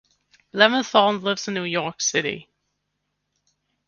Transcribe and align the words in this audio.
Leventhal 0.51 1.21
lives 1.21 1.47
in 1.47 1.53
New 1.53 1.61
York 1.63 2.01
City. 2.01 2.49